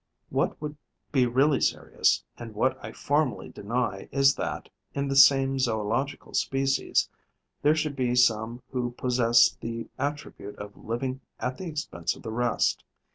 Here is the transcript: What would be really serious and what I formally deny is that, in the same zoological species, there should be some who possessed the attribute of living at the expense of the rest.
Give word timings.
What 0.31 0.59
would 0.59 0.77
be 1.11 1.27
really 1.27 1.61
serious 1.61 2.23
and 2.35 2.55
what 2.55 2.83
I 2.83 2.91
formally 2.91 3.49
deny 3.49 4.09
is 4.11 4.33
that, 4.33 4.67
in 4.95 5.07
the 5.09 5.15
same 5.15 5.59
zoological 5.59 6.33
species, 6.33 7.07
there 7.61 7.75
should 7.75 7.95
be 7.95 8.15
some 8.15 8.63
who 8.71 8.93
possessed 8.93 9.61
the 9.61 9.89
attribute 9.99 10.55
of 10.55 10.75
living 10.75 11.21
at 11.39 11.59
the 11.59 11.67
expense 11.67 12.15
of 12.15 12.23
the 12.23 12.31
rest. 12.31 12.83